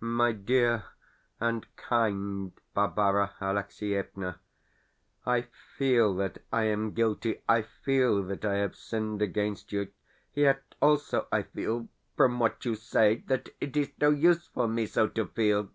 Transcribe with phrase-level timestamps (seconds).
[0.00, 0.84] MY DEAR
[1.40, 4.38] AND KIND BARBARA ALEXIEVNA,
[5.24, 5.42] I
[5.74, 9.90] feel that I am guilty, I feel that I have sinned against you.
[10.34, 14.84] Yet also I feel, from what you say, that it is no use for me
[14.84, 15.70] so to feel.